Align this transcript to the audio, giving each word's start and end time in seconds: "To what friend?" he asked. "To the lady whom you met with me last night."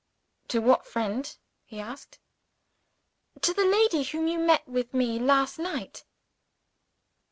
"To 0.47 0.57
what 0.63 0.87
friend?" 0.87 1.37
he 1.63 1.79
asked. 1.79 2.17
"To 3.41 3.53
the 3.53 3.65
lady 3.65 4.01
whom 4.01 4.27
you 4.27 4.39
met 4.39 4.67
with 4.67 4.95
me 4.95 5.19
last 5.19 5.59
night." 5.59 6.05